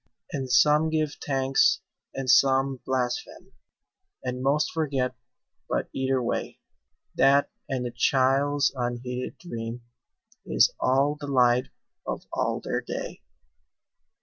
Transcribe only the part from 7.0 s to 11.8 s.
That and the child's unheeded dream Is all the light